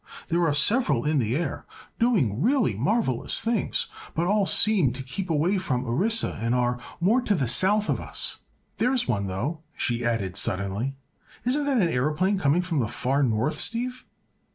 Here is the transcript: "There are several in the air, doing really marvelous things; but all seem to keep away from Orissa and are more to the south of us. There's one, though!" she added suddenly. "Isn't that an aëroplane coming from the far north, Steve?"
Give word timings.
"There 0.29 0.47
are 0.47 0.53
several 0.55 1.05
in 1.05 1.19
the 1.19 1.35
air, 1.35 1.67
doing 1.99 2.41
really 2.41 2.73
marvelous 2.73 3.39
things; 3.39 3.85
but 4.15 4.25
all 4.25 4.47
seem 4.47 4.93
to 4.93 5.03
keep 5.03 5.29
away 5.29 5.59
from 5.59 5.85
Orissa 5.85 6.39
and 6.41 6.55
are 6.55 6.79
more 6.99 7.21
to 7.21 7.35
the 7.35 7.47
south 7.47 7.87
of 7.87 7.99
us. 7.99 8.37
There's 8.77 9.07
one, 9.07 9.27
though!" 9.27 9.59
she 9.75 10.03
added 10.03 10.37
suddenly. 10.37 10.95
"Isn't 11.45 11.65
that 11.65 11.77
an 11.77 11.87
aëroplane 11.89 12.39
coming 12.39 12.63
from 12.63 12.79
the 12.79 12.87
far 12.87 13.21
north, 13.21 13.59
Steve?" 13.61 14.03